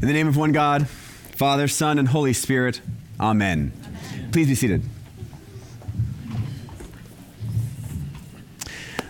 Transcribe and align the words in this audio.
In 0.00 0.06
the 0.06 0.14
name 0.14 0.28
of 0.28 0.36
one 0.36 0.52
God, 0.52 0.86
Father, 0.86 1.66
Son, 1.66 1.98
and 1.98 2.06
Holy 2.06 2.32
Spirit, 2.32 2.80
Amen. 3.18 3.72
Amen. 3.84 4.30
Please 4.30 4.46
be 4.46 4.54
seated. 4.54 4.82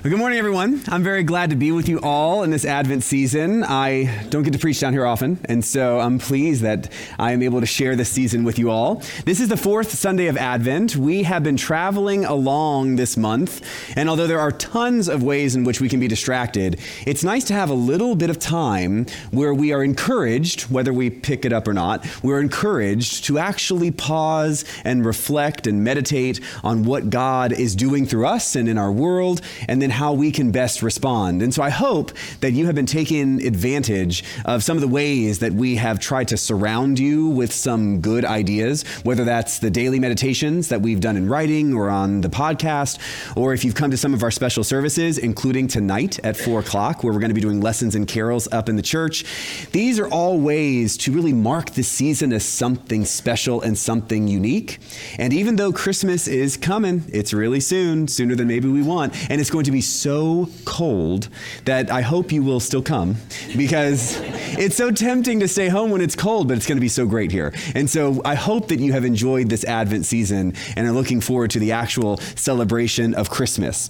Well, 0.05 0.11
good 0.11 0.21
morning, 0.21 0.39
everyone. 0.39 0.81
I'm 0.87 1.03
very 1.03 1.25
glad 1.25 1.51
to 1.51 1.57
be 1.57 1.73
with 1.73 1.89
you 1.89 1.99
all 1.99 2.45
in 2.45 2.51
this 2.51 2.65
Advent 2.65 3.03
season. 3.03 3.65
I 3.65 4.27
don't 4.29 4.45
get 4.45 4.53
to 4.53 4.59
preach 4.61 4.79
down 4.79 4.93
here 4.93 5.05
often, 5.05 5.41
and 5.47 5.65
so 5.65 5.99
I'm 5.99 6.21
pleased 6.21 6.63
that 6.63 6.89
I 7.19 7.33
am 7.33 7.43
able 7.43 7.59
to 7.59 7.67
share 7.67 7.97
this 7.97 8.09
season 8.09 8.45
with 8.45 8.61
you 8.61 8.71
all. 8.71 9.03
This 9.25 9.41
is 9.41 9.49
the 9.49 9.57
fourth 9.57 9.91
Sunday 9.91 10.29
of 10.29 10.37
Advent. 10.37 10.95
We 10.95 11.25
have 11.25 11.43
been 11.43 11.57
traveling 11.57 12.25
along 12.25 12.95
this 12.95 13.17
month, 13.17 13.61
and 13.97 14.09
although 14.09 14.29
there 14.29 14.39
are 14.39 14.53
tons 14.53 15.09
of 15.09 15.25
ways 15.25 15.57
in 15.57 15.65
which 15.65 15.81
we 15.81 15.89
can 15.89 15.99
be 15.99 16.07
distracted, 16.07 16.79
it's 17.05 17.25
nice 17.25 17.43
to 17.47 17.55
have 17.55 17.69
a 17.69 17.75
little 17.75 18.15
bit 18.15 18.31
of 18.31 18.39
time 18.39 19.05
where 19.33 19.53
we 19.53 19.73
are 19.73 19.83
encouraged, 19.83 20.71
whether 20.71 20.93
we 20.93 21.11
pick 21.11 21.45
it 21.45 21.53
up 21.53 21.67
or 21.67 21.75
not, 21.75 22.07
we're 22.23 22.41
encouraged 22.41 23.25
to 23.25 23.39
actually 23.41 23.91
pause 23.91 24.65
and 24.85 25.05
reflect 25.05 25.67
and 25.67 25.83
meditate 25.83 26.39
on 26.63 26.85
what 26.85 27.11
God 27.11 27.51
is 27.51 27.75
doing 27.75 28.07
through 28.07 28.27
us 28.27 28.55
and 28.55 28.69
in 28.69 28.79
our 28.79 28.93
world, 28.93 29.41
and 29.67 29.83
then 29.83 29.88
and 29.89 29.95
how 29.95 30.13
we 30.13 30.31
can 30.31 30.51
best 30.51 30.83
respond. 30.83 31.41
And 31.41 31.55
so 31.55 31.63
I 31.63 31.71
hope 31.71 32.13
that 32.41 32.53
you 32.53 32.67
have 32.67 32.75
been 32.75 32.85
taking 32.85 33.43
advantage 33.47 34.23
of 34.45 34.63
some 34.63 34.77
of 34.77 34.83
the 34.83 34.89
ways 34.89 35.39
that 35.39 35.55
we 35.55 35.77
have 35.77 35.99
tried 35.99 36.29
to 36.29 36.37
surround 36.37 36.99
you 36.99 37.31
with 37.31 37.55
some 37.55 38.03
good 38.03 38.23
ideas, 38.27 38.83
whether 39.05 39.25
that's 39.25 39.61
the 39.61 39.71
daily 39.71 39.99
meditations 39.99 40.69
that 40.69 40.83
we've 40.83 41.01
done 41.01 41.17
in 41.17 41.27
writing 41.27 41.73
or 41.73 41.89
on 41.89 42.21
the 42.21 42.29
podcast, 42.29 42.99
or 43.35 43.55
if 43.55 43.65
you've 43.65 43.75
come 43.75 43.91
to 43.91 43.97
some 43.97 44.13
of 44.13 44.23
our 44.23 44.31
special 44.31 44.63
services, 44.63 45.17
including 45.17 45.67
tonight 45.67 46.19
at 46.23 46.37
four 46.37 46.61
o'clock, 46.61 47.03
where 47.03 47.11
we're 47.11 47.19
going 47.19 47.31
to 47.31 47.35
be 47.35 47.41
doing 47.41 47.63
lessons 47.63 47.95
and 47.95 48.07
carols 48.07 48.47
up 48.53 48.69
in 48.69 48.77
the 48.77 48.83
church. 48.83 49.25
These 49.73 49.99
are 49.99 50.09
all 50.09 50.39
ways 50.39 50.99
to 50.99 51.13
really 51.13 51.33
mark 51.33 51.71
the 51.71 51.83
season 51.83 52.35
as 52.35 52.45
something 52.45 53.07
special 53.07 53.63
and 53.63 53.79
something 53.79 54.29
unique. 54.29 54.81
And 55.17 55.33
even 55.33 55.57
though 55.57 55.73
Christmas 55.73 56.29
is 56.29 56.59
coming, 56.59 57.05
it's 57.11 57.33
really 57.33 57.61
soon, 57.61 58.07
sooner 58.07 58.35
than 58.35 58.49
maybe 58.49 58.69
we 58.69 58.83
want, 58.83 59.15
and 59.31 59.41
it's 59.41 59.49
going 59.49 59.65
to 59.65 59.71
be 59.71 59.78
be 59.79 59.83
so 59.83 60.49
cold 60.65 61.29
that 61.65 61.89
I 61.89 62.01
hope 62.01 62.33
you 62.33 62.43
will 62.43 62.59
still 62.59 62.83
come 62.83 63.15
because 63.57 64.19
it's 64.59 64.75
so 64.75 64.91
tempting 64.91 65.39
to 65.39 65.47
stay 65.47 65.69
home 65.69 65.93
when 65.93 66.01
it's 66.01 66.17
cold, 66.17 66.49
but 66.49 66.57
it's 66.57 66.67
going 66.67 66.79
to 66.79 66.81
be 66.81 66.89
so 66.89 67.07
great 67.07 67.31
here. 67.31 67.55
And 67.77 67.89
so 67.89 68.21
I 68.25 68.35
hope 68.35 68.67
that 68.69 68.81
you 68.81 68.93
have 68.93 69.05
enjoyed 69.05 69.49
this 69.49 69.63
Advent 69.65 70.05
season 70.05 70.55
and 70.75 70.89
are 70.89 70.93
looking 70.93 71.21
forward 71.21 71.53
to 71.53 71.61
the 71.61 71.71
actual 71.71 72.17
celebration 72.35 73.15
of 73.15 73.31
Christmas. 73.31 73.89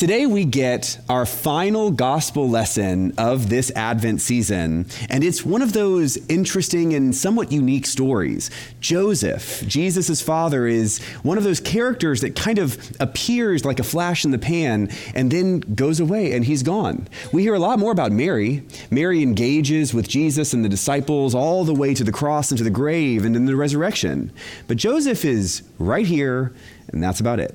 Today, 0.00 0.24
we 0.24 0.46
get 0.46 0.98
our 1.10 1.26
final 1.26 1.90
gospel 1.90 2.48
lesson 2.48 3.12
of 3.18 3.50
this 3.50 3.70
Advent 3.72 4.22
season, 4.22 4.86
and 5.10 5.22
it's 5.22 5.44
one 5.44 5.60
of 5.60 5.74
those 5.74 6.16
interesting 6.30 6.94
and 6.94 7.14
somewhat 7.14 7.52
unique 7.52 7.84
stories. 7.84 8.50
Joseph, 8.80 9.62
Jesus' 9.66 10.22
father, 10.22 10.66
is 10.66 11.00
one 11.22 11.36
of 11.36 11.44
those 11.44 11.60
characters 11.60 12.22
that 12.22 12.34
kind 12.34 12.58
of 12.58 12.78
appears 12.98 13.66
like 13.66 13.78
a 13.78 13.82
flash 13.82 14.24
in 14.24 14.30
the 14.30 14.38
pan 14.38 14.90
and 15.14 15.30
then 15.30 15.60
goes 15.60 16.00
away 16.00 16.32
and 16.32 16.46
he's 16.46 16.62
gone. 16.62 17.06
We 17.30 17.42
hear 17.42 17.54
a 17.54 17.58
lot 17.58 17.78
more 17.78 17.92
about 17.92 18.10
Mary. 18.10 18.66
Mary 18.90 19.22
engages 19.22 19.92
with 19.92 20.08
Jesus 20.08 20.54
and 20.54 20.64
the 20.64 20.70
disciples 20.70 21.34
all 21.34 21.62
the 21.64 21.74
way 21.74 21.92
to 21.92 22.04
the 22.04 22.10
cross 22.10 22.50
and 22.50 22.56
to 22.56 22.64
the 22.64 22.70
grave 22.70 23.26
and 23.26 23.36
in 23.36 23.44
the 23.44 23.54
resurrection. 23.54 24.32
But 24.66 24.78
Joseph 24.78 25.26
is 25.26 25.60
right 25.78 26.06
here, 26.06 26.54
and 26.88 27.02
that's 27.02 27.20
about 27.20 27.38
it. 27.38 27.54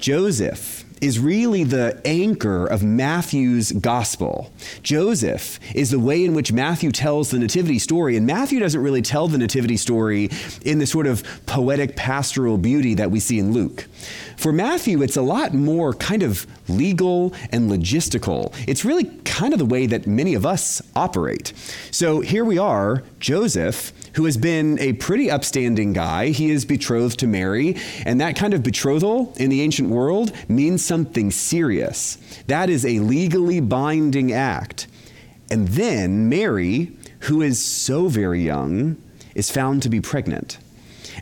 Joseph 0.00 0.84
is 1.00 1.18
really 1.18 1.64
the 1.64 2.00
anchor 2.04 2.66
of 2.66 2.82
Matthew's 2.82 3.72
gospel. 3.72 4.52
Joseph 4.82 5.58
is 5.74 5.90
the 5.90 5.98
way 5.98 6.24
in 6.24 6.34
which 6.34 6.52
Matthew 6.52 6.92
tells 6.92 7.30
the 7.30 7.38
nativity 7.38 7.78
story, 7.78 8.16
and 8.16 8.26
Matthew 8.26 8.60
doesn't 8.60 8.80
really 8.80 9.02
tell 9.02 9.28
the 9.28 9.38
nativity 9.38 9.76
story 9.76 10.30
in 10.64 10.78
the 10.78 10.86
sort 10.86 11.06
of 11.06 11.22
poetic 11.46 11.96
pastoral 11.96 12.58
beauty 12.58 12.94
that 12.94 13.10
we 13.10 13.20
see 13.20 13.38
in 13.38 13.52
Luke. 13.52 13.86
For 14.36 14.52
Matthew, 14.52 15.02
it's 15.02 15.16
a 15.16 15.22
lot 15.22 15.54
more 15.54 15.92
kind 15.94 16.22
of 16.22 16.46
legal 16.68 17.34
and 17.50 17.70
logistical. 17.70 18.54
It's 18.68 18.84
really 18.84 19.04
kind 19.24 19.52
of 19.52 19.58
the 19.58 19.66
way 19.66 19.86
that 19.86 20.06
many 20.06 20.34
of 20.34 20.46
us 20.46 20.80
operate. 20.94 21.52
So 21.90 22.20
here 22.20 22.44
we 22.44 22.58
are, 22.58 23.02
Joseph 23.18 23.92
who 24.18 24.24
has 24.24 24.36
been 24.36 24.78
a 24.80 24.94
pretty 24.94 25.30
upstanding 25.30 25.92
guy. 25.92 26.30
He 26.30 26.50
is 26.50 26.64
betrothed 26.64 27.20
to 27.20 27.28
Mary, 27.28 27.76
and 28.04 28.20
that 28.20 28.34
kind 28.34 28.52
of 28.52 28.64
betrothal 28.64 29.32
in 29.36 29.48
the 29.48 29.60
ancient 29.62 29.90
world 29.90 30.32
means 30.48 30.84
something 30.88 31.30
serious. 31.30 32.18
That 32.48 32.68
is 32.70 32.84
a 32.84 32.98
legally 32.98 33.60
binding 33.60 34.32
act. 34.32 34.88
And 35.50 35.68
then 35.68 36.28
Mary, 36.28 36.96
who 37.20 37.42
is 37.42 37.64
so 37.64 38.08
very 38.08 38.42
young, 38.42 38.96
is 39.34 39.50
found 39.50 39.82
to 39.84 39.88
be 39.88 40.00
pregnant. 40.00 40.58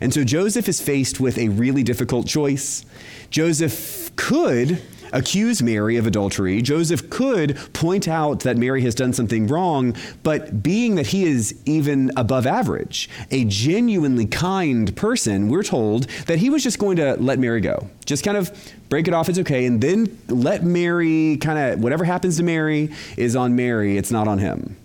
And 0.01 0.13
so 0.13 0.23
Joseph 0.23 0.67
is 0.67 0.81
faced 0.81 1.19
with 1.19 1.37
a 1.37 1.49
really 1.49 1.83
difficult 1.83 2.27
choice. 2.27 2.85
Joseph 3.29 4.15
could 4.15 4.81
accuse 5.13 5.61
Mary 5.61 5.97
of 5.97 6.07
adultery. 6.07 6.61
Joseph 6.61 7.09
could 7.09 7.57
point 7.73 8.07
out 8.07 8.41
that 8.41 8.57
Mary 8.57 8.81
has 8.81 8.95
done 8.95 9.13
something 9.13 9.47
wrong, 9.47 9.95
but 10.23 10.61
being 10.61 10.95
that 10.95 11.07
he 11.07 11.25
is 11.25 11.59
even 11.65 12.11
above 12.15 12.45
average, 12.45 13.09
a 13.31 13.45
genuinely 13.45 14.25
kind 14.25 14.95
person, 14.95 15.49
we're 15.49 15.63
told 15.63 16.03
that 16.27 16.39
he 16.39 16.49
was 16.49 16.63
just 16.63 16.79
going 16.79 16.97
to 16.97 17.15
let 17.15 17.39
Mary 17.39 17.61
go. 17.61 17.89
Just 18.05 18.23
kind 18.23 18.37
of 18.37 18.51
break 18.89 19.07
it 19.07 19.13
off, 19.13 19.29
it's 19.29 19.39
okay, 19.39 19.65
and 19.65 19.81
then 19.81 20.17
let 20.27 20.63
Mary 20.63 21.37
kind 21.37 21.59
of, 21.59 21.83
whatever 21.83 22.05
happens 22.05 22.37
to 22.37 22.43
Mary 22.43 22.89
is 23.17 23.35
on 23.35 23.55
Mary, 23.55 23.97
it's 23.97 24.11
not 24.11 24.27
on 24.27 24.39
him. 24.39 24.77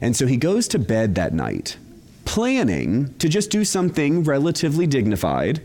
And 0.00 0.16
so 0.16 0.26
he 0.26 0.36
goes 0.36 0.68
to 0.68 0.78
bed 0.78 1.14
that 1.14 1.32
night, 1.32 1.76
planning 2.24 3.14
to 3.18 3.28
just 3.28 3.50
do 3.50 3.64
something 3.64 4.24
relatively 4.24 4.86
dignified. 4.86 5.62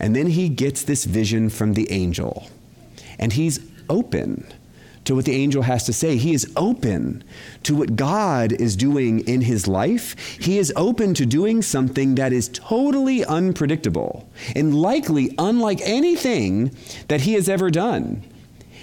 And 0.00 0.14
then 0.14 0.28
he 0.28 0.48
gets 0.48 0.82
this 0.84 1.04
vision 1.04 1.50
from 1.50 1.74
the 1.74 1.90
angel 1.90 2.48
and 3.18 3.32
he's 3.32 3.60
open 3.88 4.46
to 5.04 5.14
what 5.14 5.24
the 5.24 5.34
angel 5.34 5.62
has 5.62 5.84
to 5.84 5.92
say. 5.92 6.16
He 6.16 6.34
is 6.34 6.52
open 6.54 7.24
to 7.62 7.74
what 7.74 7.96
God 7.96 8.52
is 8.52 8.76
doing 8.76 9.20
in 9.20 9.40
his 9.40 9.66
life. 9.66 10.14
He 10.38 10.58
is 10.58 10.72
open 10.76 11.14
to 11.14 11.24
doing 11.24 11.62
something 11.62 12.16
that 12.16 12.32
is 12.32 12.48
totally 12.48 13.24
unpredictable 13.24 14.28
and 14.54 14.74
likely 14.74 15.34
unlike 15.38 15.80
anything 15.82 16.76
that 17.08 17.22
he 17.22 17.32
has 17.34 17.48
ever 17.48 17.70
done. 17.70 18.22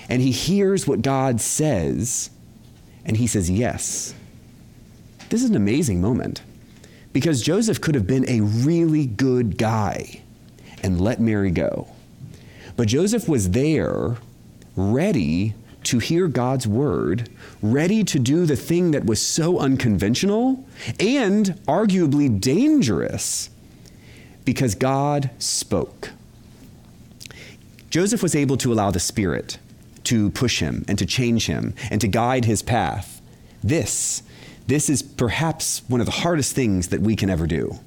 And 0.09 0.21
he 0.21 0.31
hears 0.31 0.87
what 0.87 1.03
God 1.03 1.41
says 1.41 2.31
and 3.05 3.17
he 3.17 3.27
says, 3.27 3.49
Yes. 3.49 4.15
This 5.29 5.43
is 5.43 5.49
an 5.49 5.55
amazing 5.55 6.01
moment 6.01 6.41
because 7.13 7.41
Joseph 7.41 7.81
could 7.81 7.95
have 7.95 8.07
been 8.07 8.27
a 8.27 8.41
really 8.41 9.05
good 9.05 9.57
guy 9.57 10.21
and 10.83 10.99
let 10.99 11.19
Mary 11.19 11.51
go. 11.51 11.87
But 12.75 12.87
Joseph 12.87 13.29
was 13.29 13.51
there, 13.51 14.17
ready 14.75 15.53
to 15.83 15.99
hear 15.99 16.27
God's 16.27 16.67
word, 16.67 17.29
ready 17.61 18.03
to 18.03 18.19
do 18.19 18.45
the 18.45 18.55
thing 18.55 18.91
that 18.91 19.05
was 19.05 19.21
so 19.21 19.59
unconventional 19.59 20.65
and 20.99 21.47
arguably 21.67 22.39
dangerous 22.39 23.49
because 24.43 24.75
God 24.75 25.29
spoke. 25.39 26.11
Joseph 27.89 28.21
was 28.21 28.35
able 28.35 28.57
to 28.57 28.73
allow 28.73 28.91
the 28.91 28.99
Spirit 28.99 29.57
to 30.05 30.29
push 30.31 30.59
him 30.59 30.85
and 30.87 30.97
to 30.99 31.05
change 31.05 31.47
him 31.47 31.73
and 31.89 32.01
to 32.01 32.07
guide 32.07 32.45
his 32.45 32.61
path. 32.61 33.21
This, 33.63 34.21
this 34.67 34.89
is 34.89 35.01
perhaps 35.01 35.81
one 35.87 35.99
of 35.99 36.05
the 36.05 36.11
hardest 36.11 36.53
things 36.53 36.89
that 36.89 37.01
we 37.01 37.15
can 37.15 37.29
ever 37.29 37.47
do. 37.47 37.79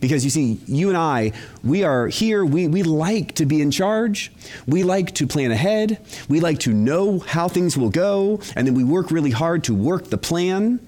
Because 0.00 0.24
you 0.24 0.30
see, 0.30 0.60
you 0.66 0.88
and 0.88 0.96
I, 0.96 1.32
we 1.64 1.82
are 1.82 2.08
here, 2.08 2.44
we, 2.44 2.68
we 2.68 2.82
like 2.82 3.34
to 3.36 3.46
be 3.46 3.60
in 3.60 3.70
charge. 3.70 4.32
We 4.66 4.82
like 4.82 5.14
to 5.14 5.26
plan 5.26 5.50
ahead. 5.50 5.98
We 6.28 6.40
like 6.40 6.58
to 6.60 6.72
know 6.72 7.18
how 7.20 7.48
things 7.48 7.76
will 7.76 7.90
go. 7.90 8.40
And 8.54 8.66
then 8.66 8.74
we 8.74 8.84
work 8.84 9.10
really 9.10 9.30
hard 9.30 9.64
to 9.64 9.74
work 9.74 10.10
the 10.10 10.18
plan. 10.18 10.80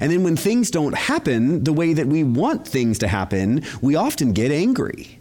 And 0.00 0.10
then 0.10 0.22
when 0.22 0.36
things 0.36 0.70
don't 0.70 0.94
happen 0.94 1.64
the 1.64 1.72
way 1.72 1.92
that 1.92 2.06
we 2.06 2.24
want 2.24 2.66
things 2.66 2.98
to 3.00 3.08
happen, 3.08 3.64
we 3.80 3.94
often 3.94 4.32
get 4.32 4.50
angry. 4.50 5.18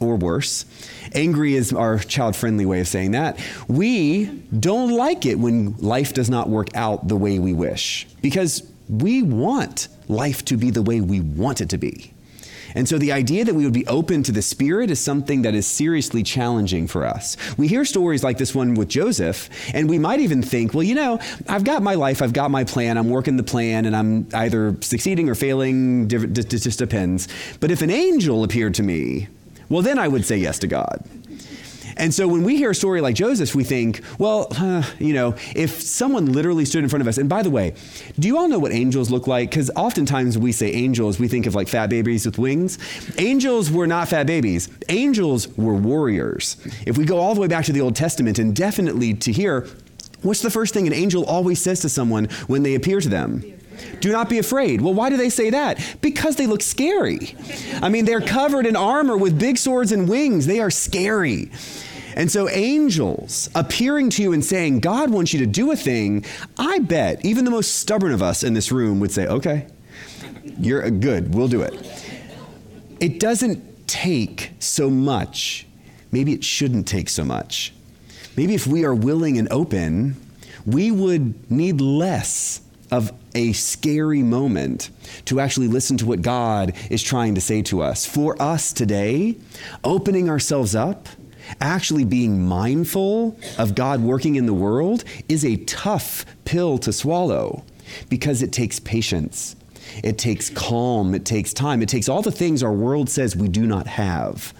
Or 0.00 0.16
worse, 0.16 0.64
angry 1.12 1.54
is 1.54 1.72
our 1.72 1.98
child 1.98 2.36
friendly 2.36 2.64
way 2.64 2.80
of 2.80 2.88
saying 2.88 3.12
that. 3.12 3.38
We 3.66 4.26
don't 4.26 4.90
like 4.90 5.26
it 5.26 5.38
when 5.38 5.76
life 5.78 6.14
does 6.14 6.30
not 6.30 6.48
work 6.48 6.68
out 6.76 7.08
the 7.08 7.16
way 7.16 7.40
we 7.40 7.52
wish 7.52 8.06
because 8.22 8.62
we 8.88 9.22
want 9.22 9.88
life 10.08 10.44
to 10.46 10.56
be 10.56 10.70
the 10.70 10.82
way 10.82 11.00
we 11.00 11.20
want 11.20 11.60
it 11.60 11.70
to 11.70 11.78
be. 11.78 12.12
And 12.74 12.88
so 12.88 12.98
the 12.98 13.12
idea 13.12 13.44
that 13.44 13.54
we 13.54 13.64
would 13.64 13.72
be 13.72 13.86
open 13.86 14.22
to 14.24 14.32
the 14.32 14.42
Spirit 14.42 14.90
is 14.90 15.00
something 15.00 15.42
that 15.42 15.54
is 15.54 15.66
seriously 15.66 16.22
challenging 16.22 16.86
for 16.86 17.06
us. 17.06 17.36
We 17.56 17.68
hear 17.68 17.84
stories 17.84 18.22
like 18.22 18.38
this 18.38 18.54
one 18.54 18.74
with 18.74 18.88
Joseph, 18.88 19.48
and 19.74 19.88
we 19.88 19.98
might 19.98 20.20
even 20.20 20.42
think, 20.42 20.74
well, 20.74 20.82
you 20.82 20.94
know, 20.94 21.18
I've 21.48 21.64
got 21.64 21.82
my 21.82 21.94
life, 21.94 22.22
I've 22.22 22.32
got 22.32 22.50
my 22.50 22.64
plan, 22.64 22.98
I'm 22.98 23.10
working 23.10 23.36
the 23.36 23.42
plan, 23.42 23.86
and 23.86 23.96
I'm 23.96 24.28
either 24.34 24.76
succeeding 24.80 25.28
or 25.28 25.34
failing, 25.34 26.10
it 26.10 26.48
just 26.50 26.78
depends. 26.78 27.28
But 27.60 27.70
if 27.70 27.82
an 27.82 27.90
angel 27.90 28.44
appeared 28.44 28.74
to 28.74 28.82
me, 28.82 29.28
well, 29.68 29.82
then 29.82 29.98
I 29.98 30.08
would 30.08 30.24
say 30.24 30.38
yes 30.38 30.58
to 30.60 30.66
God. 30.66 31.04
And 31.98 32.14
so 32.14 32.28
when 32.28 32.44
we 32.44 32.56
hear 32.56 32.70
a 32.70 32.74
story 32.74 33.00
like 33.00 33.14
Joseph, 33.16 33.54
we 33.54 33.64
think, 33.64 34.00
well, 34.18 34.48
uh, 34.56 34.84
you 34.98 35.12
know, 35.12 35.34
if 35.54 35.82
someone 35.82 36.32
literally 36.32 36.64
stood 36.64 36.84
in 36.84 36.88
front 36.88 37.00
of 37.00 37.08
us, 37.08 37.18
and 37.18 37.28
by 37.28 37.42
the 37.42 37.50
way, 37.50 37.74
do 38.18 38.28
you 38.28 38.38
all 38.38 38.48
know 38.48 38.58
what 38.58 38.72
angels 38.72 39.10
look 39.10 39.26
like? 39.26 39.50
Because 39.50 39.70
oftentimes 39.76 40.38
we 40.38 40.52
say 40.52 40.70
angels, 40.72 41.18
we 41.18 41.28
think 41.28 41.46
of 41.46 41.54
like 41.54 41.68
fat 41.68 41.90
babies 41.90 42.24
with 42.24 42.38
wings. 42.38 42.78
Angels 43.18 43.70
were 43.70 43.86
not 43.86 44.08
fat 44.08 44.26
babies, 44.26 44.68
angels 44.88 45.48
were 45.58 45.74
warriors. 45.74 46.56
If 46.86 46.96
we 46.96 47.04
go 47.04 47.18
all 47.18 47.34
the 47.34 47.40
way 47.40 47.48
back 47.48 47.64
to 47.66 47.72
the 47.72 47.80
Old 47.80 47.96
Testament 47.96 48.38
and 48.38 48.54
definitely 48.54 49.14
to 49.14 49.32
here, 49.32 49.66
what's 50.22 50.42
the 50.42 50.50
first 50.50 50.74
thing 50.74 50.86
an 50.86 50.92
angel 50.92 51.24
always 51.24 51.60
says 51.60 51.80
to 51.80 51.88
someone 51.88 52.26
when 52.46 52.62
they 52.62 52.74
appear 52.74 53.00
to 53.00 53.08
them? 53.08 53.42
Do 54.00 54.12
not 54.12 54.28
be 54.28 54.38
afraid. 54.38 54.80
Well, 54.80 54.94
why 54.94 55.10
do 55.10 55.16
they 55.16 55.30
say 55.30 55.50
that? 55.50 55.98
Because 56.00 56.36
they 56.36 56.46
look 56.46 56.62
scary. 56.62 57.34
I 57.80 57.88
mean, 57.88 58.04
they're 58.04 58.20
covered 58.20 58.66
in 58.66 58.76
armor 58.76 59.16
with 59.16 59.38
big 59.38 59.58
swords 59.58 59.92
and 59.92 60.08
wings. 60.08 60.46
They 60.46 60.60
are 60.60 60.70
scary. 60.70 61.50
And 62.18 62.32
so, 62.32 62.48
angels 62.48 63.48
appearing 63.54 64.10
to 64.10 64.22
you 64.22 64.32
and 64.32 64.44
saying, 64.44 64.80
God 64.80 65.08
wants 65.08 65.32
you 65.32 65.38
to 65.38 65.46
do 65.46 65.70
a 65.70 65.76
thing, 65.76 66.24
I 66.58 66.80
bet 66.80 67.24
even 67.24 67.44
the 67.44 67.50
most 67.52 67.76
stubborn 67.76 68.10
of 68.10 68.22
us 68.22 68.42
in 68.42 68.54
this 68.54 68.72
room 68.72 68.98
would 68.98 69.12
say, 69.12 69.28
okay, 69.28 69.68
you're 70.58 70.84
uh, 70.84 70.90
good, 70.90 71.32
we'll 71.32 71.46
do 71.46 71.62
it. 71.62 72.04
It 72.98 73.20
doesn't 73.20 73.86
take 73.86 74.50
so 74.58 74.90
much. 74.90 75.64
Maybe 76.10 76.32
it 76.32 76.42
shouldn't 76.42 76.88
take 76.88 77.08
so 77.08 77.24
much. 77.24 77.72
Maybe 78.36 78.54
if 78.56 78.66
we 78.66 78.84
are 78.84 78.94
willing 78.94 79.38
and 79.38 79.46
open, 79.52 80.16
we 80.66 80.90
would 80.90 81.48
need 81.48 81.80
less 81.80 82.62
of 82.90 83.12
a 83.36 83.52
scary 83.52 84.24
moment 84.24 84.90
to 85.26 85.38
actually 85.38 85.68
listen 85.68 85.96
to 85.98 86.06
what 86.06 86.22
God 86.22 86.74
is 86.90 87.00
trying 87.00 87.36
to 87.36 87.40
say 87.40 87.62
to 87.62 87.80
us. 87.80 88.06
For 88.06 88.40
us 88.42 88.72
today, 88.72 89.36
opening 89.84 90.28
ourselves 90.28 90.74
up, 90.74 91.08
actually 91.60 92.04
being 92.04 92.44
mindful 92.46 93.38
of 93.58 93.74
God 93.74 94.00
working 94.00 94.36
in 94.36 94.46
the 94.46 94.54
world 94.54 95.04
is 95.28 95.44
a 95.44 95.56
tough 95.56 96.24
pill 96.44 96.78
to 96.78 96.92
swallow 96.92 97.64
because 98.08 98.42
it 98.42 98.52
takes 98.52 98.78
patience. 98.78 99.56
It 100.04 100.18
takes 100.18 100.50
calm, 100.50 101.14
it 101.14 101.24
takes 101.24 101.52
time, 101.52 101.82
it 101.82 101.88
takes 101.88 102.08
all 102.08 102.22
the 102.22 102.30
things 102.30 102.62
our 102.62 102.72
world 102.72 103.08
says 103.08 103.34
we 103.34 103.48
do 103.48 103.66
not 103.66 103.86
have. 103.86 104.52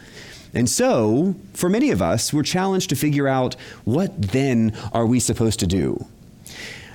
And 0.55 0.69
so, 0.69 1.35
for 1.53 1.69
many 1.69 1.91
of 1.91 2.01
us, 2.01 2.33
we're 2.33 2.43
challenged 2.43 2.89
to 2.91 2.97
figure 2.97 3.29
out 3.29 3.55
what 3.85 4.21
then 4.33 4.75
are 4.93 5.07
we 5.07 5.21
supposed 5.21 5.61
to 5.61 5.67
do? 5.67 6.07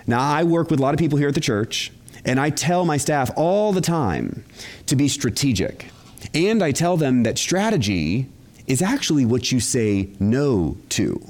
Now, 0.07 0.19
I 0.19 0.43
work 0.43 0.69
with 0.71 0.79
a 0.79 0.83
lot 0.83 0.93
of 0.93 0.99
people 0.99 1.17
here 1.17 1.27
at 1.27 1.35
the 1.35 1.41
church, 1.41 1.91
and 2.25 2.39
I 2.39 2.49
tell 2.49 2.83
my 2.85 2.97
staff 2.97 3.29
all 3.35 3.71
the 3.71 3.81
time 3.81 4.43
to 4.87 4.95
be 4.95 5.07
strategic. 5.07 5.87
And 6.33 6.63
I 6.63 6.71
tell 6.71 6.97
them 6.97 7.23
that 7.23 7.37
strategy 7.37 8.27
is 8.67 8.81
actually 8.81 9.25
what 9.25 9.51
you 9.51 9.59
say 9.59 10.09
no 10.19 10.77
to. 10.89 11.21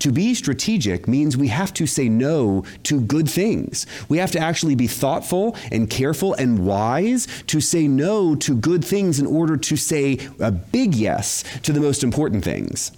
To 0.00 0.10
be 0.10 0.34
strategic 0.34 1.06
means 1.06 1.36
we 1.36 1.46
have 1.46 1.72
to 1.74 1.86
say 1.86 2.08
no 2.08 2.64
to 2.82 3.00
good 3.00 3.30
things. 3.30 3.86
We 4.08 4.18
have 4.18 4.32
to 4.32 4.40
actually 4.40 4.74
be 4.74 4.88
thoughtful 4.88 5.56
and 5.70 5.88
careful 5.88 6.34
and 6.34 6.66
wise 6.66 7.28
to 7.46 7.60
say 7.60 7.86
no 7.86 8.34
to 8.34 8.56
good 8.56 8.84
things 8.84 9.20
in 9.20 9.26
order 9.26 9.56
to 9.56 9.76
say 9.76 10.18
a 10.40 10.50
big 10.50 10.96
yes 10.96 11.44
to 11.62 11.72
the 11.72 11.78
most 11.78 12.02
important 12.02 12.42
things. 12.42 12.90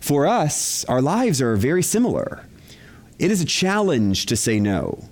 For 0.00 0.26
us, 0.26 0.82
our 0.86 1.02
lives 1.02 1.42
are 1.42 1.56
very 1.56 1.82
similar. 1.82 2.46
It 3.18 3.30
is 3.30 3.42
a 3.42 3.46
challenge 3.46 4.24
to 4.24 4.34
say 4.34 4.58
no. 4.58 5.04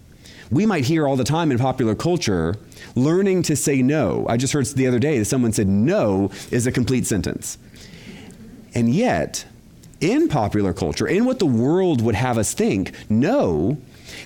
We 0.51 0.65
might 0.65 0.87
hear 0.87 1.07
all 1.07 1.17
the 1.17 1.25
time 1.25 1.51
in 1.51 1.59
popular 1.59 1.95
culture 1.95 2.57
learning 2.95 3.43
to 3.45 3.55
say 3.55 3.83
no. 3.83 4.25
I 4.31 4.39
just 4.39 4.55
heard 4.55 4.65
the 4.65 4.87
other 4.87 4.99
day 4.99 5.19
that 5.19 5.27
someone 5.27 5.53
said 5.53 5.69
no 5.69 6.31
is 6.51 6.67
a 6.67 6.73
complete 6.73 7.07
sentence. 7.07 7.59
And 8.79 8.95
yet, 8.95 9.45
in 10.01 10.29
popular 10.29 10.73
culture, 10.73 11.09
in 11.09 11.25
what 11.25 11.41
the 11.41 11.47
world 11.47 12.01
would 12.01 12.15
have 12.15 12.39
us 12.39 12.55
think, 12.55 12.93
no 13.11 13.77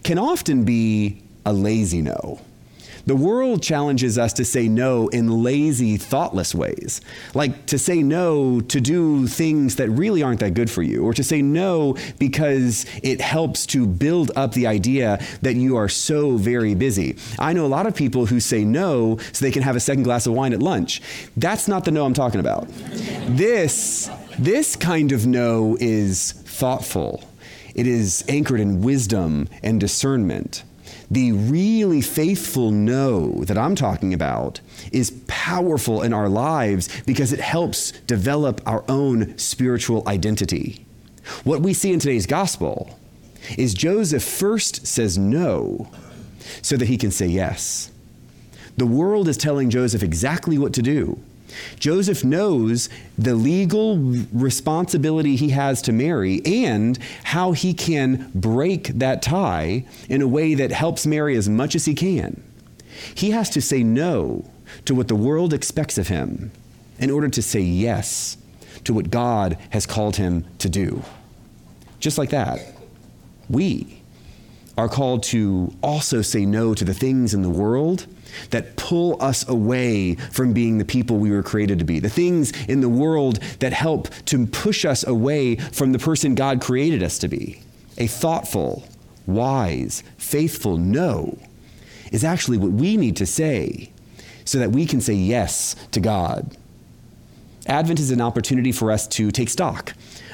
can 0.02 0.19
often 0.19 0.64
be 0.64 1.22
a 1.46 1.54
lazy 1.54 2.02
no. 2.02 2.38
The 3.04 3.16
world 3.16 3.62
challenges 3.62 4.16
us 4.16 4.32
to 4.34 4.44
say 4.44 4.69
no 4.69 5.08
in 5.08 5.43
lazy, 5.43 5.96
thoughtless 5.96 6.54
ways, 6.54 7.00
like 7.34 7.66
to 7.66 7.78
say 7.78 8.00
no 8.02 8.60
to 8.60 8.81
do 8.81 9.26
things 9.26 9.76
that 9.76 9.90
really 9.90 10.22
aren't 10.22 10.38
that 10.40 10.55
good 10.55 10.70
for 10.70 10.82
you, 10.82 11.02
or 11.05 11.12
to 11.14 11.25
say 11.25 11.43
no 11.43 11.96
because 12.19 12.87
it 13.02 13.20
helps 13.20 13.66
to 13.66 13.87
build 13.87 14.31
up 14.37 14.52
the 14.52 14.69
idea 14.69 15.19
that 15.43 15.56
you 15.56 15.76
are 15.76 15.88
so 15.88 16.37
very 16.37 16.76
busy. 16.76 17.16
I 17.40 17.55
know 17.55 17.66
a 17.66 17.69
lot 17.69 17.87
of 17.87 17.96
people 17.96 18.26
who 18.26 18.38
say 18.38 18.64
no 18.64 19.19
so 19.32 19.44
they 19.44 19.50
can 19.50 19.62
have 19.62 19.75
a 19.75 19.81
second 19.81 20.05
glass 20.05 20.26
of 20.26 20.34
wine 20.34 20.52
at 20.52 20.62
lunch. 20.62 21.02
That's 21.37 21.66
not 21.66 21.84
the 21.84 21.90
no 21.90 22.05
I'm 22.05 22.14
talking 22.14 22.38
about. 22.38 22.69
This, 23.26 24.08
this 24.38 24.76
kind 24.76 25.12
of 25.12 25.26
no 25.26 25.76
is 25.81 26.32
thoughtful. 26.32 27.25
It 27.75 27.87
is 27.87 28.25
anchored 28.29 28.61
in 28.61 28.82
wisdom 28.82 29.49
and 29.62 29.81
discernment. 29.81 30.64
The 31.11 31.32
really 31.32 32.00
faithful 32.00 32.70
no 32.70 33.44
that 33.44 33.58
I'm 33.58 33.75
talking 33.75 34.14
about 34.14 34.61
is 34.93 35.23
powerful 35.26 36.02
in 36.02 36.12
our 36.12 36.29
lives 36.29 36.88
because 37.02 37.32
it 37.32 37.40
helps 37.40 37.93
develop 38.06 38.61
our 38.67 38.84
own 38.88 39.37
spiritual 39.37 40.02
identity. 40.06 40.87
What 41.44 41.61
we 41.61 41.75
see 41.75 41.93
in 41.93 41.99
today's 41.99 42.26
gospel 42.26 42.99
is 43.58 43.75
Joseph 43.75 44.23
first 44.23 44.87
says 44.87 45.19
no 45.19 45.90
so 46.62 46.76
that 46.76 46.88
he 46.88 46.96
can 46.96 47.11
say 47.11 47.26
yes. 47.26 47.90
The 48.76 48.87
world 48.87 49.29
is 49.29 49.37
telling 49.37 49.70
Joseph 49.70 50.02
exactly 50.02 50.58
what 50.58 50.73
to 50.75 50.82
do. 50.82 51.20
Joseph 51.78 52.25
knows 52.25 52.88
the 53.19 53.34
legal 53.34 53.99
responsibility 54.32 55.37
he 55.37 55.50
has 55.50 55.82
to 55.82 55.93
Mary 55.93 56.40
and 56.44 56.99
how 57.25 57.52
he 57.52 57.75
can 57.75 58.31
break 58.34 58.88
that 58.88 59.22
tie 59.22 59.84
in 60.08 60.22
a 60.22 60.28
way 60.28 60.54
that 60.54 60.72
helps 60.72 61.06
Mary 61.06 61.37
as 61.37 61.49
much 61.49 61.75
as 61.75 61.84
he 61.84 61.94
can. 61.94 62.43
He 63.14 63.31
has 63.31 63.50
to 63.50 63.62
say 63.62 63.82
no 63.82 64.50
to 64.84 64.94
what 64.94 65.08
the 65.08 65.14
world 65.14 65.52
expects 65.52 65.99
of 65.99 66.08
him 66.08 66.50
in 66.99 67.10
order 67.10 67.28
to 67.28 67.43
say 67.43 67.60
yes 67.60 68.37
to 68.84 68.94
what 68.94 69.10
God 69.10 69.58
has 69.70 69.87
called 69.87 70.16
him 70.16 70.44
to 70.58 70.69
do. 70.69 71.02
Just 72.00 72.19
like 72.19 72.31
that, 72.31 72.60
we 73.48 74.01
are 74.76 74.88
called 74.88 75.22
to 75.22 75.72
also 75.82 76.22
say 76.22 76.46
no 76.46 76.74
to 76.74 76.84
the 76.84 76.94
things 76.94 77.34
in 77.34 77.42
the 77.42 77.50
world 77.50 78.06
that 78.50 78.76
pull 78.76 79.22
us 79.22 79.46
away 79.48 80.14
from 80.14 80.52
being 80.52 80.78
the 80.78 80.84
people 80.84 81.19
we 81.19 81.30
were 81.30 81.42
created 81.42 81.78
to 81.78 81.84
be, 81.84 81.98
the 81.98 82.08
things 82.08 82.52
in 82.66 82.80
the 82.80 82.88
world 82.88 83.36
that 83.60 83.72
help 83.72 84.08
to 84.24 84.46
push 84.46 84.84
us 84.84 85.06
away 85.06 85.56
from 85.56 85.92
the 85.92 85.98
person 85.98 86.34
God 86.34 86.60
created 86.60 87.02
us 87.02 87.19
to 87.19 87.28
be. 87.28 87.60
A 87.98 88.06
thoughtful, 88.06 88.84
wise, 89.26 90.02
faithful 90.16 90.78
no 90.78 91.38
is 92.10 92.24
actually 92.24 92.58
what 92.58 92.72
we 92.72 92.96
need 92.96 93.16
to 93.16 93.26
say 93.26 93.90
so 94.44 94.58
that 94.58 94.70
we 94.70 94.86
can 94.86 95.00
say 95.00 95.14
yes 95.14 95.76
to 95.93 96.00
God. 96.00 96.56
Advent 97.67 98.00
is 98.00 98.10
an 98.10 98.20
opportunity 98.20 98.72
for 98.72 98.91
us 98.91 99.06
to 99.06 99.31
take 99.31 99.48
stock 99.48 99.93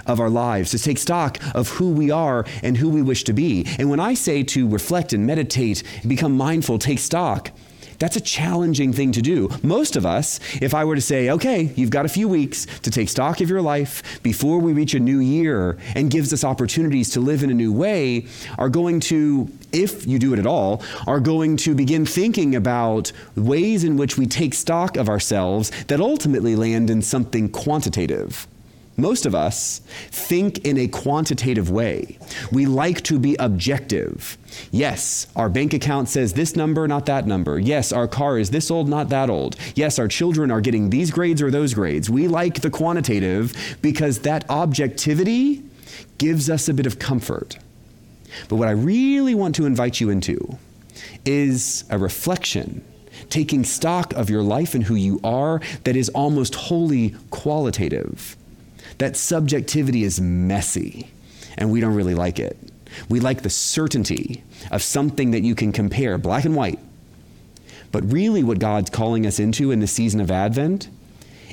of 0.09 0.21
our 0.21 0.31
lives, 0.31 0.71
to 0.73 0.79
take 0.79 0.99
stock 0.99 1.39
of 1.55 1.69
who 1.69 1.91
we 1.91 2.11
are 2.11 2.45
and 2.63 2.77
who 2.77 2.89
we 2.89 3.03
wish 3.03 3.25
to 3.25 3.33
be. 3.33 3.67
And 3.79 3.91
when 3.91 4.01
I 4.01 4.15
say 4.15 4.43
to 4.45 4.69
reflect 4.69 5.13
and 5.13 5.27
meditate, 5.27 5.83
become 6.07 6.37
mindful, 6.37 6.79
take 6.79 6.99
stock, 6.99 7.51
that's 7.99 8.17
a 8.17 8.21
challenging 8.21 8.93
thing 8.93 9.11
to 9.13 9.23
do. 9.23 9.49
Most 9.63 9.97
of 9.97 10.07
us, 10.07 10.39
if 10.63 10.73
I 10.73 10.85
were 10.85 10.95
to 10.95 11.01
say, 11.01 11.31
okay, 11.31 11.73
you've 11.75 11.91
got 11.91 12.07
a 12.07 12.09
few 12.09 12.29
weeks 12.29 12.67
to 12.83 12.91
take 12.91 13.09
stock 13.09 13.41
of 13.41 13.51
your 13.51 13.61
life 13.61 14.23
before 14.23 14.61
we 14.61 14.73
reach 14.73 14.95
a 14.95 15.01
new 15.01 15.19
year 15.19 15.77
and 15.97 16.11
gives 16.11 16.33
us 16.33 16.45
opportunities 16.45 17.11
to 17.11 17.21
live 17.21 17.43
in 17.43 17.51
a 17.51 17.55
new 17.55 17.73
way, 17.73 18.27
are 18.57 18.69
going 18.69 19.01
to, 19.01 19.51
if 19.73 20.07
you 20.07 20.19
do 20.19 20.33
it 20.33 20.39
at 20.39 20.47
all, 20.47 20.83
are 21.09 21.21
going 21.21 21.57
to 21.59 21.75
begin 21.75 22.07
thinking 22.07 22.55
about 22.55 23.11
ways 23.35 23.83
in 23.83 23.97
which 23.97 24.17
we 24.17 24.27
take 24.27 24.55
stock 24.55 24.97
of 24.97 25.09
ourselves 25.09 25.71
that 25.87 26.01
ultimately 26.01 26.55
land 26.55 26.91
in 26.91 27.03
something 27.03 27.49
quantitative. 27.49 28.47
Most 28.99 29.27
of 29.27 29.35
us 29.35 29.81
think 30.11 30.67
in 30.67 30.77
a 30.77 30.89
quantitative 30.89 31.71
way. 31.71 32.19
We 32.51 32.67
like 32.67 33.03
to 33.05 33.19
be 33.19 33.37
objective. 33.37 34.37
Yes, 34.73 35.29
our 35.37 35.49
bank 35.49 35.73
account 35.73 36.09
says 36.09 36.33
this 36.33 36.57
number, 36.57 36.89
not 36.89 37.07
that 37.07 37.25
number. 37.25 37.61
Yes, 37.61 37.93
our 37.93 38.09
car 38.09 38.39
is 38.39 38.51
this 38.51 38.73
old, 38.73 38.89
not 38.89 39.09
that 39.11 39.31
old. 39.31 39.55
Yes, 39.77 40.01
our 40.01 40.09
children 40.09 40.51
are 40.51 40.61
getting 40.61 40.91
these 40.91 41.13
grades 41.13 41.41
or 41.41 41.51
those 41.53 41.75
grades. 41.75 42.11
We 42.11 42.27
like 42.27 42.61
the 42.61 42.71
quantitative 42.71 43.77
because 43.81 44.19
that 44.21 44.45
objectivity 44.51 45.63
gives 46.19 46.51
us 46.51 46.69
a 46.69 46.75
bit 46.75 46.87
of 46.87 46.99
comfort. 46.99 47.57
But 48.49 48.57
what 48.57 48.67
I 48.67 48.73
really 48.73 49.37
want 49.37 49.55
to 49.55 49.67
invite 49.67 50.01
you 50.01 50.11
into 50.11 50.59
is 51.25 51.85
a 51.89 51.99
reflection 51.99 52.85
taking 53.31 53.65
stock 53.65 54.13
of 54.15 54.31
your 54.31 54.43
life 54.43 54.75
and 54.75 54.85
who 54.85 54.95
you 54.95 55.21
are 55.23 55.61
that 55.85 55.97
is 55.97 56.09
almost 56.11 56.55
wholly 56.55 57.15
qualitative. 57.31 58.37
That 58.99 59.17
subjectivity 59.17 60.05
is 60.05 60.21
messy, 60.21 61.09
and 61.57 61.71
we 61.71 61.81
don't 61.81 61.95
really 61.95 62.15
like 62.15 62.39
it. 62.39 62.57
We 63.09 63.21
like 63.21 63.43
the 63.43 63.51
certainty 63.51 64.43
of 64.71 64.83
something 64.83 65.31
that 65.31 65.43
you 65.43 65.55
can 65.55 65.73
compare, 65.73 66.19
black 66.19 66.45
and 66.45 66.57
white. 66.57 66.81
But 67.93 68.11
really, 68.13 68.43
what 68.43 68.59
God's 68.59 68.91
calling 68.91 69.27
us 69.27 69.39
into 69.39 69.71
in 69.71 69.81
the 69.81 69.87
season 69.87 70.21
of 70.21 70.31
Advent 70.31 70.89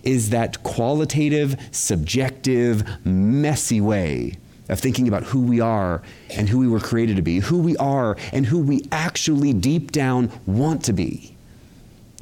is 0.04 0.30
that 0.32 0.62
qualitative, 0.64 1.56
subjective, 1.72 2.84
messy 3.06 3.82
way 3.82 4.38
of 4.70 4.80
thinking 4.80 5.08
about 5.08 5.24
who 5.24 5.42
we 5.42 5.60
are 5.60 6.02
and 6.32 6.50
who 6.50 6.60
we 6.60 6.68
were 6.68 6.80
created 6.80 7.16
to 7.16 7.22
be, 7.22 7.40
who 7.40 7.60
we 7.60 7.78
are 7.78 8.18
and 8.32 8.46
who 8.46 8.60
we 8.60 8.88
actually 8.92 9.54
deep 9.54 9.92
down 9.92 10.32
want 10.46 10.84
to 10.86 10.94
be. 10.94 11.36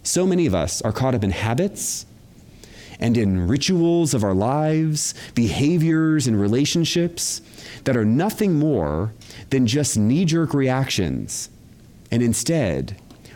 So 0.03 0.27
many 0.27 0.45
of 0.45 0.53
us 0.53 0.81
are 0.81 0.91
caught 0.91 1.15
up 1.15 1.23
in 1.23 1.31
habits 1.31 2.05
and 3.03 3.17
in 3.17 3.49
rituals 3.49 4.13
of 4.13 4.23
our 4.23 4.33
lives, 4.33 5.13
behaviors 5.35 6.25
and 6.25 6.39
relationships 6.39 7.41
that 7.83 7.97
are 7.97 8.05
nothing 8.05 8.57
more 8.57 9.13
than 9.49 9.67
just 9.67 9.97
knee 9.97 10.23
jerk 10.23 10.53
reactions. 10.53 11.49
And 12.11 12.23
instead, 12.23 12.95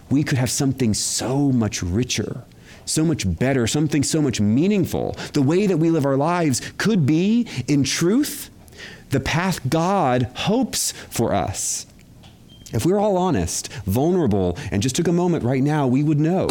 we 0.09 0.24
could 0.24 0.38
have 0.38 0.50
something 0.50 0.93
so 0.93 1.51
much 1.51 1.83
richer, 1.83 2.45
so 2.86 3.03
much 3.03 3.25
better, 3.38 3.67
something 3.67 4.03
so 4.03 4.21
much 4.21 4.39
meaningful. 4.39 5.17
The 5.33 5.41
way 5.41 5.67
that 5.67 5.77
we 5.77 5.89
live 5.89 6.05
our 6.05 6.15
lives 6.15 6.62
could 6.77 7.05
be, 7.05 7.45
in 7.67 7.83
truth, 7.83 8.50
the 9.09 9.19
path 9.19 9.69
God 9.69 10.31
hopes 10.33 10.93
for 10.93 11.33
us. 11.33 11.88
If 12.71 12.86
we 12.86 12.93
we're 12.93 13.00
all 13.00 13.17
honest, 13.17 13.67
vulnerable, 13.83 14.57
and 14.71 14.81
just 14.81 14.95
took 14.95 15.09
a 15.09 15.13
moment 15.13 15.43
right 15.43 15.62
now, 15.62 15.88
we 15.88 16.03
would 16.03 16.21
know. 16.21 16.47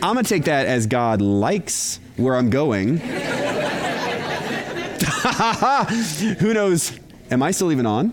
I'm 0.00 0.14
going 0.14 0.24
to 0.24 0.28
take 0.28 0.44
that 0.44 0.66
as 0.66 0.86
God 0.86 1.20
likes 1.20 1.98
where 2.16 2.36
I'm 2.36 2.50
going. 2.50 2.98
Who 6.38 6.54
knows? 6.54 6.96
Am 7.32 7.42
I 7.42 7.50
still 7.50 7.72
even 7.72 7.84
on? 7.84 8.12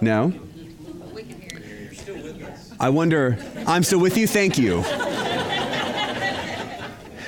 No? 0.00 0.32
I 2.80 2.88
wonder, 2.88 3.36
I'm 3.66 3.82
still 3.82 4.00
with 4.00 4.16
you? 4.16 4.26
Thank 4.26 4.56
you. 4.56 4.82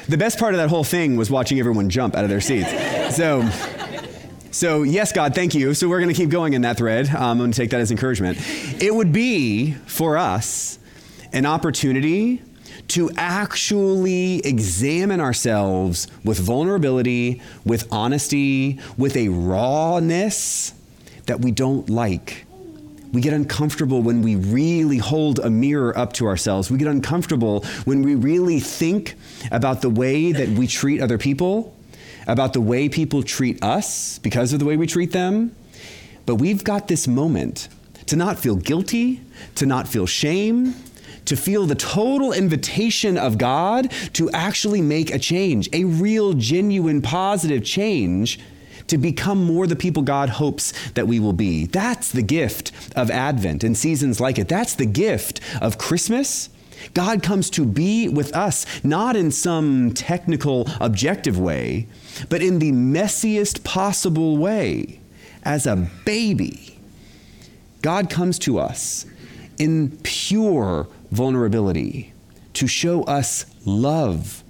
The 0.09 0.17
best 0.17 0.39
part 0.39 0.55
of 0.55 0.59
that 0.59 0.71
whole 0.71 0.85
thing 0.85 1.17
was 1.17 1.31
watching 1.31 1.59
everyone 1.59 1.91
jump 1.91 2.15
out 2.15 2.25
of 2.25 2.31
their 2.31 2.41
seats. 2.41 2.71
So, 3.15 3.47
so 4.51 4.83
yes, 4.85 5.13
God, 5.13 5.35
thank 5.35 5.55
you. 5.55 5.75
So 5.75 5.87
we're 5.89 6.01
going 6.01 6.09
to 6.09 6.15
keep 6.15 6.31
going 6.31 6.55
in 6.55 6.63
that 6.63 6.79
thread. 6.79 7.11
Um, 7.11 7.23
I'm 7.23 7.39
going 7.39 7.53
to 7.53 7.57
take 7.57 7.71
that 7.71 7.81
as 7.81 7.91
encouragement. 7.91 8.39
It 8.83 8.95
would 8.95 9.13
be 9.13 9.73
for 9.73 10.17
us 10.17 10.79
an 11.33 11.45
opportunity 11.45 12.43
to 12.89 13.11
actually 13.17 14.39
examine 14.41 15.21
ourselves 15.21 16.09
with 16.25 16.39
vulnerability, 16.39 17.41
with 17.65 17.87
honesty, 17.93 18.79
with 18.97 19.17
a 19.17 19.29
rawness 19.29 20.73
that 21.27 21.41
we 21.41 21.51
don't 21.51 21.89
like. 21.89 22.45
We 23.13 23.21
get 23.21 23.33
uncomfortable 23.33 24.03
when 24.03 24.23
we 24.23 24.35
really 24.35 24.99
hold 24.99 25.39
a 25.39 25.49
mirror 25.49 25.97
up 25.97 26.15
to 26.15 26.27
ourselves. 26.27 26.69
We 26.69 26.79
get 26.79 26.89
uncomfortable 26.89 27.65
when 27.85 28.03
we 28.03 28.17
really 28.17 28.59
think 28.59 29.15
about 29.53 29.83
the 29.83 29.91
way 29.91 30.33
that 30.33 30.49
we 30.49 30.67
treat 30.67 31.01
other 31.01 31.17
people, 31.17 31.77
about 32.27 32.55
the 32.55 32.61
way 32.61 32.89
people 32.89 33.23
treat 33.23 33.63
us 33.63 34.19
because 34.19 34.53
of 34.53 34.59
the 34.59 34.65
way 34.65 34.77
we 34.77 34.89
treat 34.89 35.13
them. 35.13 35.55
But 36.27 36.37
we've 36.37 36.65
got 36.65 36.89
this 36.89 37.07
moment 37.07 37.69
to 38.07 38.17
not 38.17 38.39
feel 38.39 38.57
guilty, 38.57 39.21
to 39.57 39.67
not 39.67 39.87
feel 39.87 40.07
shame, 40.07 40.75
to 41.27 41.37
feel 41.37 41.67
the 41.67 41.75
total 41.75 42.33
invitation 42.33 43.17
of 43.17 43.39
God 43.39 43.91
to 44.15 44.31
actually 44.31 44.83
make 44.83 45.13
a 45.13 45.19
change, 45.19 45.69
a 45.73 45.85
real, 45.85 46.33
genuine, 46.35 47.03
positive 47.03 47.65
change 47.65 48.39
to 48.87 48.99
become 48.99 49.43
more 49.43 49.67
the 49.67 49.77
people 49.77 50.03
God 50.03 50.29
hopes 50.29 50.73
that 50.91 51.09
we 51.09 51.19
will 51.19 51.33
be. 51.33 51.67
That's 51.67 52.13
the 52.13 52.23
gift 52.23 52.73
of 52.95 53.11
Advent 53.11 53.65
and 53.65 53.77
seasons 53.77 54.21
like 54.21 54.39
it. 54.39 54.49
That's 54.49 54.75
the 54.75 54.87
gift 54.87 55.41
of 55.61 55.79
Christmas. 55.79 56.51
God 56.93 57.23
comes 57.23 57.49
to 57.51 57.65
be 57.65 58.09
with 58.09 58.35
us, 58.37 58.67
not 58.85 59.17
in 59.17 59.31
some 59.31 59.93
technical, 59.93 60.69
objective 60.81 61.39
way, 61.39 61.87
but 62.29 62.43
in 62.43 62.59
the 62.59 62.73
messiest 62.73 63.65
possible 63.65 64.37
way, 64.37 65.01
as 65.45 65.67
a 65.67 65.89
baby. 66.05 66.79
God 67.81 68.11
comes 68.11 68.39
to 68.41 68.59
us 68.59 69.07
in 69.59 69.99
pure 70.03 70.89
vulnerability 71.15 72.13
to 72.55 72.67
show 72.67 73.03
us 73.05 73.47
love 73.65 74.45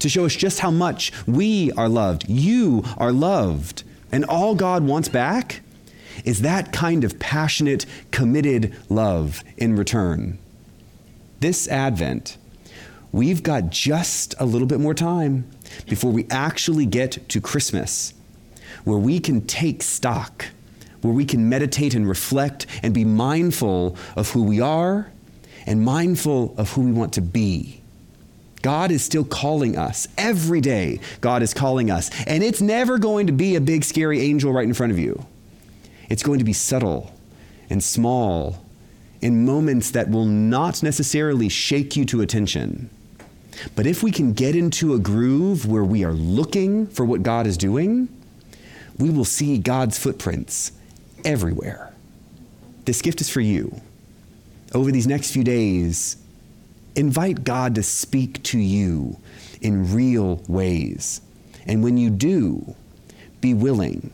to 0.00 0.08
show 0.08 0.24
us 0.24 0.34
just 0.34 0.60
how 0.60 0.70
much 0.70 1.12
we 1.26 1.70
are 1.72 1.88
loved. 1.88 2.28
You 2.28 2.82
are 2.98 3.12
loved. 3.12 3.84
And 4.10 4.24
all 4.24 4.54
God 4.54 4.84
wants 4.84 5.08
back 5.08 5.60
is 6.24 6.42
that 6.42 6.72
kind 6.72 7.04
of 7.04 7.18
passionate, 7.18 7.86
committed 8.10 8.74
love 8.88 9.44
in 9.56 9.76
return. 9.76 10.38
This 11.38 11.68
Advent, 11.68 12.36
we've 13.12 13.42
got 13.42 13.70
just 13.70 14.34
a 14.38 14.44
little 14.44 14.66
bit 14.66 14.80
more 14.80 14.94
time 14.94 15.48
before 15.86 16.10
we 16.10 16.26
actually 16.30 16.86
get 16.86 17.28
to 17.28 17.40
Christmas, 17.40 18.12
where 18.84 18.98
we 18.98 19.20
can 19.20 19.46
take 19.46 19.82
stock, 19.82 20.46
where 21.00 21.14
we 21.14 21.24
can 21.24 21.48
meditate 21.48 21.94
and 21.94 22.08
reflect 22.08 22.66
and 22.82 22.92
be 22.92 23.04
mindful 23.04 23.96
of 24.16 24.30
who 24.30 24.42
we 24.42 24.60
are 24.60 25.10
and 25.66 25.84
mindful 25.84 26.54
of 26.56 26.72
who 26.72 26.82
we 26.82 26.92
want 26.92 27.12
to 27.14 27.20
be. 27.20 27.80
God 28.62 28.90
is 28.90 29.02
still 29.02 29.24
calling 29.24 29.76
us. 29.76 30.06
Every 30.18 30.60
day, 30.60 31.00
God 31.20 31.42
is 31.42 31.54
calling 31.54 31.90
us. 31.90 32.10
And 32.26 32.42
it's 32.42 32.60
never 32.60 32.98
going 32.98 33.26
to 33.26 33.32
be 33.32 33.56
a 33.56 33.60
big, 33.60 33.84
scary 33.84 34.20
angel 34.20 34.52
right 34.52 34.66
in 34.66 34.74
front 34.74 34.92
of 34.92 34.98
you. 34.98 35.24
It's 36.08 36.22
going 36.22 36.38
to 36.40 36.44
be 36.44 36.52
subtle 36.52 37.14
and 37.70 37.82
small 37.82 38.64
in 39.22 39.44
moments 39.44 39.90
that 39.92 40.10
will 40.10 40.24
not 40.26 40.82
necessarily 40.82 41.48
shake 41.48 41.96
you 41.96 42.04
to 42.06 42.20
attention. 42.20 42.90
But 43.76 43.86
if 43.86 44.02
we 44.02 44.10
can 44.10 44.32
get 44.32 44.56
into 44.56 44.94
a 44.94 44.98
groove 44.98 45.66
where 45.66 45.84
we 45.84 46.04
are 46.04 46.12
looking 46.12 46.86
for 46.86 47.04
what 47.04 47.22
God 47.22 47.46
is 47.46 47.56
doing, 47.56 48.08
we 48.98 49.10
will 49.10 49.24
see 49.24 49.58
God's 49.58 49.98
footprints 49.98 50.72
everywhere. 51.24 51.92
This 52.84 53.02
gift 53.02 53.20
is 53.20 53.28
for 53.28 53.40
you. 53.40 53.80
Over 54.72 54.92
these 54.92 55.06
next 55.06 55.32
few 55.32 55.44
days, 55.44 56.16
invite 56.94 57.44
God 57.44 57.74
to 57.74 57.82
speak 57.82 58.42
to 58.44 58.58
you 58.58 59.18
in 59.60 59.92
real 59.94 60.42
ways. 60.48 61.20
And 61.66 61.82
when 61.82 61.96
you 61.96 62.10
do, 62.10 62.74
be 63.40 63.54
willing, 63.54 64.10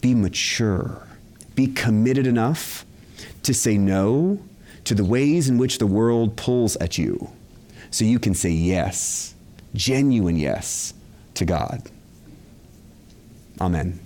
be 0.00 0.14
mature, 0.14 1.06
be 1.54 1.66
committed 1.66 2.26
enough 2.26 2.84
to 3.42 3.54
say 3.54 3.76
no 3.76 4.38
to 4.84 4.94
the 4.94 5.04
ways 5.04 5.48
in 5.48 5.58
which 5.58 5.78
the 5.78 5.86
world 5.86 6.36
pulls 6.36 6.76
at 6.76 6.98
you 6.98 7.30
so 7.90 8.04
you 8.04 8.18
can 8.18 8.34
say 8.34 8.50
yes, 8.50 9.34
genuine 9.74 10.36
yes 10.36 10.94
to 11.34 11.44
God. 11.44 11.82
Amen. 13.60 14.01